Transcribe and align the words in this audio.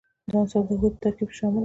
دا 0.29 0.35
عنصر 0.41 0.61
د 0.67 0.69
هغوي 0.71 0.89
په 0.93 0.99
ترکیب 1.03 1.29
کې 1.31 1.35
شامل 1.39 1.57
دي. 1.59 1.59